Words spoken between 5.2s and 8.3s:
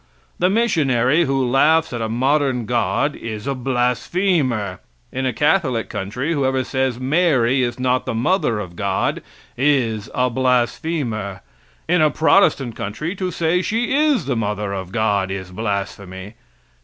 a Catholic country whoever says Mary is not the